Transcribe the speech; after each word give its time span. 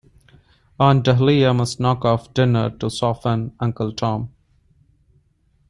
Aunt 0.79 1.03
Dahlia 1.05 1.53
must 1.53 1.79
knock 1.79 2.03
off 2.05 2.33
dinner 2.33 2.71
to 2.71 2.89
soften 2.89 3.55
Uncle 3.59 3.93
Tom. 3.93 4.31